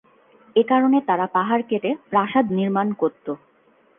[0.55, 3.25] এ কারণে তারা পাহাড় কেটে প্রাসাদ নির্মাণ করত।